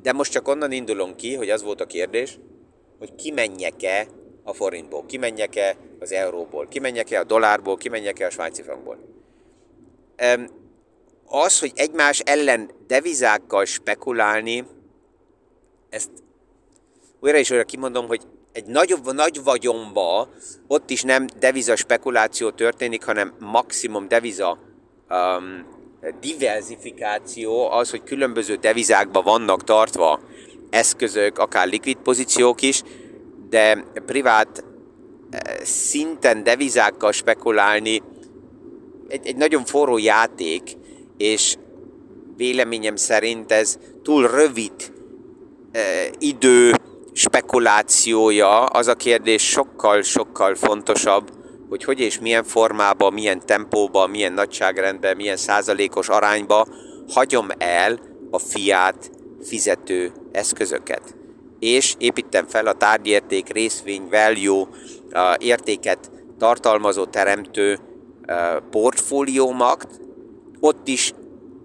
De 0.07 0.13
most 0.13 0.33
csak 0.33 0.49
onnan 0.49 0.73
indulunk 0.73 1.17
ki, 1.17 1.35
hogy 1.35 1.51
az 1.51 1.63
volt 1.63 1.81
a 1.81 1.87
kérdés, 1.87 2.39
hogy 2.99 3.15
kimenjek-e 3.15 4.07
a 4.43 4.53
forintból, 4.53 5.07
kimenjek-e 5.07 5.77
az 6.01 6.13
euróból, 6.13 6.69
kimenjek-e 6.69 7.21
a 7.21 7.25
dollárból, 7.25 7.77
kimenjek-e 7.77 8.27
a 8.27 8.31
svájci 8.31 8.63
frankból. 8.63 8.99
Az, 11.25 11.59
hogy 11.59 11.73
egymás 11.75 12.21
ellen 12.21 12.71
devizákkal 12.87 13.65
spekulálni, 13.65 14.67
ezt 15.89 16.11
újra 17.21 17.39
és 17.39 17.51
újra 17.51 17.65
kimondom, 17.65 18.07
hogy 18.07 18.23
egy 18.53 18.67
nagy, 18.67 18.95
nagy 19.05 19.43
vagyomba 19.43 20.29
ott 20.67 20.91
is 20.91 21.03
nem 21.03 21.27
deviza 21.39 21.77
spekuláció 21.77 22.51
történik, 22.51 23.05
hanem 23.05 23.35
maximum 23.39 24.09
deviza 24.09 24.59
um, 25.11 25.76
diversifikáció, 26.21 27.71
az, 27.71 27.91
hogy 27.91 28.03
különböző 28.05 28.55
devizákban 28.55 29.25
vannak 29.25 29.65
tartva 29.65 30.21
eszközök, 30.71 31.39
akár 31.39 31.69
likvid 31.69 31.97
pozíciók 31.97 32.63
is, 32.63 32.83
de 33.49 33.85
privát 34.07 34.65
eh, 35.31 35.57
szinten 35.63 36.43
devizákkal 36.43 37.13
spekulálni 37.13 38.03
egy, 39.09 39.27
egy 39.27 39.37
nagyon 39.37 39.65
forró 39.65 39.99
játék, 39.99 40.63
és 41.17 41.57
véleményem 42.37 42.97
szerint 42.97 43.53
ez 43.53 43.79
túl 44.03 44.29
rövid 44.29 44.93
eh, 45.73 46.09
idő 46.19 46.73
spekulációja, 47.13 48.65
az 48.65 48.87
a 48.87 48.95
kérdés 48.95 49.43
sokkal-sokkal 49.43 50.55
fontosabb, 50.55 51.31
hogy 51.69 51.85
hogy 51.85 52.01
és 52.01 52.19
milyen 52.19 52.45
formában, 52.45 53.13
milyen 53.13 53.47
tempóban, 53.47 54.11
milyen 54.11 54.33
nagyságrendben, 54.33 55.17
milyen 55.17 55.37
százalékos 55.37 56.09
arányba 56.09 56.67
hagyom 57.09 57.49
el 57.59 57.99
a 58.31 58.39
fiát 58.39 59.11
fizető 59.43 60.13
eszközöket. 60.33 61.15
És 61.59 61.95
építem 61.99 62.47
fel 62.47 62.67
a 62.67 62.73
tárgyérték, 62.73 63.53
részvény, 63.53 64.09
value, 64.11 64.67
értéket 65.39 66.11
tartalmazó 66.39 67.05
teremtő 67.05 67.79
portfóliómat, 68.71 69.89
ott 70.61 70.89
is 70.89 71.13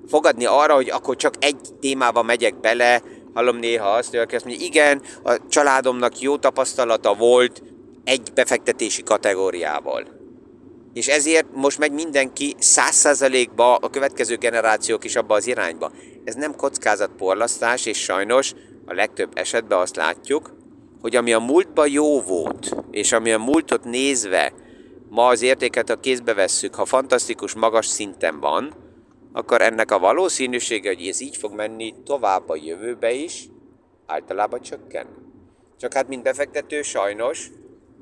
fogadni 0.07 0.45
arra, 0.45 0.73
hogy 0.73 0.89
akkor 0.89 1.15
csak 1.15 1.33
egy 1.39 1.59
témába 1.79 2.21
megyek 2.21 2.59
bele, 2.59 3.01
hallom 3.33 3.57
néha 3.57 3.89
azt, 3.89 4.17
hogy 4.43 4.61
igen, 4.61 5.01
a 5.23 5.47
családomnak 5.49 6.19
jó 6.19 6.37
tapasztalata 6.37 7.13
volt 7.13 7.63
egy 8.03 8.31
befektetési 8.33 9.03
kategóriával. 9.03 10.19
És 10.93 11.07
ezért 11.07 11.45
most 11.53 11.77
megy 11.77 11.91
mindenki 11.91 12.55
száz 12.59 12.95
százalékba, 12.95 13.75
a 13.75 13.89
következő 13.89 14.35
generációk 14.35 15.03
is 15.03 15.15
abba 15.15 15.35
az 15.35 15.47
irányba. 15.47 15.91
Ez 16.23 16.35
nem 16.35 16.55
kockázatporlasztás, 16.55 17.85
és 17.85 18.03
sajnos 18.03 18.53
a 18.85 18.93
legtöbb 18.93 19.31
esetben 19.33 19.79
azt 19.79 19.95
látjuk, 19.95 20.53
hogy 21.01 21.15
ami 21.15 21.33
a 21.33 21.39
múltban 21.39 21.89
jó 21.89 22.21
volt, 22.21 22.75
és 22.91 23.11
ami 23.11 23.31
a 23.31 23.37
múltot 23.37 23.83
nézve 23.83 24.53
ma 25.09 25.27
az 25.27 25.41
értéket 25.41 25.89
a 25.89 25.99
kézbe 25.99 26.33
vesszük, 26.33 26.75
ha 26.75 26.85
fantasztikus 26.85 27.53
magas 27.53 27.85
szinten 27.85 28.39
van, 28.39 28.73
akkor 29.33 29.61
ennek 29.61 29.91
a 29.91 29.99
valószínűsége, 29.99 30.89
hogy 30.89 31.07
ez 31.07 31.21
így 31.21 31.37
fog 31.37 31.53
menni 31.53 31.93
tovább 32.05 32.49
a 32.49 32.55
jövőbe 32.55 33.11
is, 33.11 33.47
általában 34.05 34.61
csökken. 34.61 35.07
Csak 35.79 35.93
hát, 35.93 36.07
mint 36.07 36.23
befektető, 36.23 36.81
sajnos 36.81 37.49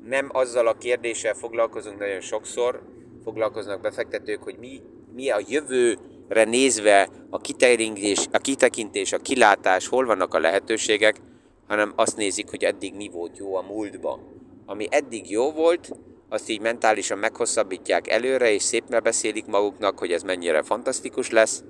nem 0.04 0.28
azzal 0.32 0.66
a 0.66 0.78
kérdéssel 0.78 1.34
foglalkozunk 1.34 1.98
nagyon 1.98 2.20
sokszor, 2.20 2.82
foglalkoznak 3.24 3.80
befektetők, 3.80 4.42
hogy 4.42 4.56
mi, 4.58 4.80
mi 5.14 5.30
a 5.30 5.40
jövőre 5.48 6.44
nézve 6.44 7.08
a 7.30 7.38
kitekintés, 7.38 8.26
a 8.32 8.38
kitekintés, 8.38 9.12
a 9.12 9.18
kilátás, 9.18 9.88
hol 9.88 10.06
vannak 10.06 10.34
a 10.34 10.38
lehetőségek, 10.38 11.20
hanem 11.66 11.92
azt 11.96 12.16
nézik, 12.16 12.50
hogy 12.50 12.64
eddig 12.64 12.94
mi 12.94 13.08
volt 13.08 13.38
jó 13.38 13.54
a 13.54 13.62
múltban. 13.62 14.20
Ami 14.66 14.86
eddig 14.90 15.30
jó 15.30 15.52
volt, 15.52 15.90
azt 16.28 16.48
így 16.48 16.60
mentálisan 16.60 17.18
meghosszabbítják 17.18 18.08
előre, 18.08 18.52
és 18.52 18.62
szép 18.62 19.00
beszélik 19.02 19.46
maguknak, 19.46 19.98
hogy 19.98 20.12
ez 20.12 20.22
mennyire 20.22 20.62
fantasztikus 20.62 21.30
lesz. 21.30 21.62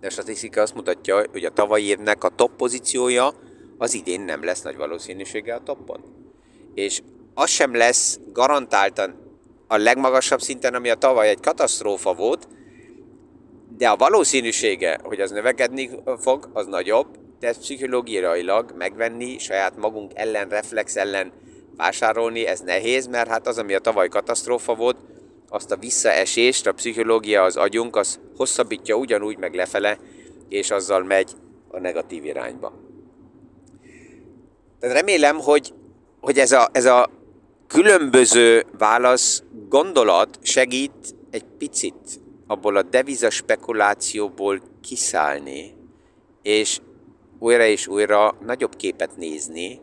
De 0.00 0.06
a 0.06 0.10
statisztika 0.10 0.60
azt 0.60 0.74
mutatja, 0.74 1.24
hogy 1.32 1.44
a 1.44 1.50
tavalyi 1.50 1.86
évnek 1.86 2.24
a 2.24 2.28
top 2.28 2.56
pozíciója 2.56 3.32
az 3.78 3.94
idén 3.94 4.20
nem 4.20 4.44
lesz 4.44 4.62
nagy 4.62 4.76
valószínűséggel 4.76 5.58
a 5.58 5.62
toppon. 5.62 6.00
És 6.74 7.02
az 7.34 7.50
sem 7.50 7.74
lesz 7.74 8.18
garantáltan 8.32 9.14
a 9.68 9.76
legmagasabb 9.76 10.40
szinten, 10.40 10.74
ami 10.74 10.90
a 10.90 10.94
tavaly 10.94 11.28
egy 11.28 11.40
katasztrófa 11.40 12.14
volt, 12.14 12.48
de 13.78 13.88
a 13.88 13.96
valószínűsége, 13.96 14.98
hogy 15.02 15.20
az 15.20 15.30
növekedni 15.30 15.90
fog, 16.18 16.50
az 16.52 16.66
nagyobb, 16.66 17.06
de 17.40 17.48
ezt 17.48 17.60
pszichológiailag 17.60 18.74
megvenni, 18.76 19.38
saját 19.38 19.76
magunk 19.76 20.12
ellen, 20.14 20.48
reflex 20.48 20.96
ellen 20.96 21.32
vásárolni, 21.76 22.46
ez 22.46 22.60
nehéz, 22.60 23.06
mert 23.06 23.28
hát 23.28 23.46
az, 23.46 23.58
ami 23.58 23.74
a 23.74 23.78
tavaly 23.78 24.08
katasztrófa 24.08 24.74
volt, 24.74 24.96
azt 25.48 25.70
a 25.70 25.76
visszaesést, 25.76 26.66
a 26.66 26.72
pszichológia, 26.72 27.42
az 27.42 27.56
agyunk, 27.56 27.96
az 27.96 28.20
hosszabbítja 28.36 28.96
ugyanúgy 28.96 29.38
meg 29.38 29.54
lefele, 29.54 29.98
és 30.48 30.70
azzal 30.70 31.02
megy 31.02 31.32
a 31.68 31.78
negatív 31.78 32.24
irányba. 32.24 32.72
Tehát 34.80 34.96
remélem, 34.96 35.36
hogy, 35.36 35.72
hogy 36.20 36.38
ez, 36.38 36.52
a, 36.52 36.68
ez 36.72 36.84
a 36.84 37.10
különböző 37.72 38.64
válasz 38.78 39.42
gondolat 39.68 40.38
segít 40.42 41.14
egy 41.30 41.44
picit 41.58 42.20
abból 42.46 42.76
a 42.76 42.82
deviza 42.82 43.30
spekulációból 43.30 44.60
kiszállni, 44.82 45.74
és 46.42 46.78
újra 47.38 47.64
és 47.64 47.86
újra 47.86 48.36
nagyobb 48.46 48.76
képet 48.76 49.16
nézni, 49.16 49.80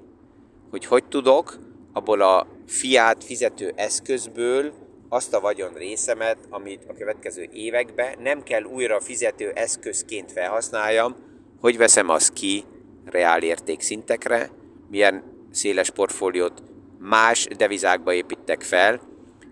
hogy 0.69 0.85
hogy 0.85 1.05
tudok 1.05 1.59
abból 1.93 2.21
a 2.21 2.47
fiát 2.65 3.23
fizető 3.23 3.73
eszközből 3.75 4.73
azt 5.09 5.33
a 5.33 5.39
vagyon 5.39 5.73
részemet, 5.73 6.37
amit 6.49 6.85
a 6.87 6.93
következő 6.93 7.47
években 7.51 8.15
nem 8.19 8.43
kell 8.43 8.63
újra 8.63 8.99
fizető 8.99 9.51
eszközként 9.51 10.31
felhasználjam, 10.31 11.15
hogy 11.61 11.77
veszem 11.77 12.09
azt 12.09 12.33
ki 12.33 12.63
reál 13.05 13.41
értékszintekre, 13.41 14.49
milyen 14.89 15.23
széles 15.51 15.89
portfóliót 15.89 16.61
más 16.99 17.47
devizákba 17.57 18.13
építek 18.13 18.61
fel, 18.61 19.01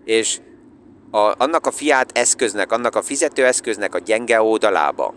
és 0.04 0.40
a, 1.10 1.34
annak 1.38 1.66
a 1.66 1.70
fiát 1.70 2.18
eszköznek, 2.18 2.72
annak 2.72 2.94
a 2.94 3.02
fizetőeszköznek 3.02 3.94
a 3.94 3.98
gyenge 3.98 4.42
oldalába, 4.42 5.14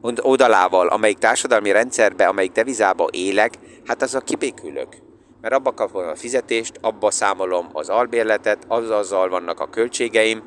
oldalával, 0.00 0.88
amelyik 0.88 1.18
társadalmi 1.18 1.72
rendszerbe, 1.72 2.26
amelyik 2.26 2.52
devizába 2.52 3.08
élek, 3.10 3.54
hát 3.86 4.02
az 4.02 4.14
a 4.14 4.20
kibékülök. 4.20 4.96
Mert 5.40 5.54
abba 5.54 5.74
kapom 5.74 6.08
a 6.08 6.16
fizetést, 6.16 6.78
abba 6.80 7.10
számolom 7.10 7.68
az 7.72 7.88
albérletet, 7.88 8.64
az 8.68 8.90
azzal 8.90 9.28
vannak 9.28 9.60
a 9.60 9.70
költségeim, 9.70 10.42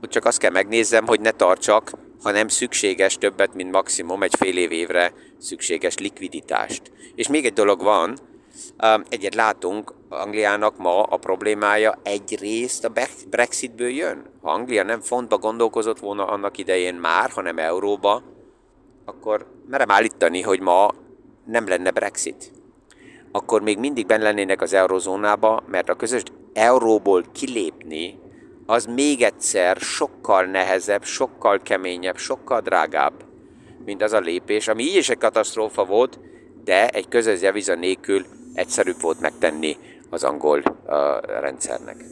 hogy 0.00 0.08
csak 0.08 0.24
azt 0.24 0.38
kell 0.38 0.50
megnézzem, 0.50 1.06
hogy 1.06 1.20
ne 1.20 1.30
tartsak, 1.30 1.90
ha 2.22 2.30
nem 2.30 2.48
szükséges 2.48 3.18
többet, 3.18 3.54
mint 3.54 3.70
maximum 3.70 4.22
egy 4.22 4.34
fél 4.38 4.56
év 4.56 4.72
évre 4.72 5.12
szükséges 5.38 5.96
likviditást. 5.96 6.82
És 7.14 7.28
még 7.28 7.44
egy 7.44 7.52
dolog 7.52 7.82
van, 7.82 8.18
egyet 9.08 9.34
látunk, 9.34 9.94
Angliának 10.08 10.76
ma 10.78 11.02
a 11.02 11.16
problémája 11.16 11.98
egyrészt 12.02 12.84
a 12.84 12.92
Brexitből 13.30 13.88
jön. 13.88 14.24
Ha 14.42 14.50
Anglia 14.50 14.82
nem 14.82 15.00
fontba 15.00 15.38
gondolkozott 15.38 15.98
volna 15.98 16.26
annak 16.26 16.58
idején 16.58 16.94
már, 16.94 17.30
hanem 17.30 17.58
euróba, 17.58 18.22
akkor 19.04 19.46
merem 19.68 19.90
állítani, 19.90 20.42
hogy 20.42 20.60
ma 20.60 20.90
nem 21.44 21.68
lenne 21.68 21.90
Brexit. 21.90 22.52
Akkor 23.32 23.62
még 23.62 23.78
mindig 23.78 24.06
benne 24.06 24.22
lennének 24.22 24.62
az 24.62 24.72
eurozónába, 24.72 25.62
mert 25.66 25.88
a 25.88 25.94
közös 25.94 26.22
euróból 26.52 27.24
kilépni 27.32 28.18
az 28.66 28.84
még 28.84 29.22
egyszer 29.22 29.76
sokkal 29.76 30.44
nehezebb, 30.44 31.04
sokkal 31.04 31.58
keményebb, 31.58 32.16
sokkal 32.16 32.60
drágább, 32.60 33.24
mint 33.84 34.02
az 34.02 34.12
a 34.12 34.20
lépés, 34.20 34.68
ami 34.68 34.82
így 34.82 34.96
is 34.96 35.08
egy 35.08 35.18
katasztrófa 35.18 35.84
volt, 35.84 36.18
de 36.64 36.88
egy 36.88 37.08
közös 37.08 37.40
deviza 37.40 37.74
nélkül 37.74 38.26
egyszerűbb 38.56 39.00
volt 39.00 39.20
megtenni 39.20 39.76
az 40.10 40.24
angol 40.24 40.58
uh, 40.58 41.40
rendszernek. 41.40 42.04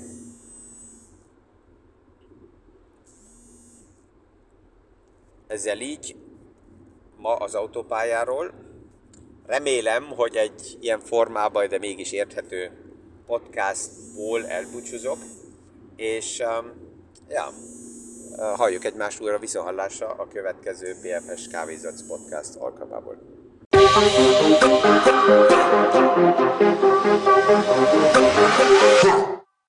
Ezzel 5.47 5.81
így 5.81 6.17
ma 7.17 7.35
az 7.35 7.55
autópályáról. 7.55 8.53
Remélem, 9.47 10.05
hogy 10.05 10.37
egy 10.37 10.79
ilyen 10.81 11.01
formában, 11.01 11.69
de 11.69 11.79
mégis 11.79 12.13
érthető 12.13 12.71
podcastból 13.27 14.47
elbúcsúzok, 14.47 15.19
és 15.97 16.39
um, 16.39 16.73
ja, 17.29 17.49
halljuk 18.37 18.85
egymást 18.85 19.21
újra 19.21 19.39
viszonhallásra 19.39 20.07
a 20.07 20.29
következő 20.29 20.95
PFS 20.95 21.49
Kávézac 21.49 22.07
podcast 22.07 22.57
alkalmából. 22.57 23.19
Thank 26.57 26.79
you. 29.29 29.34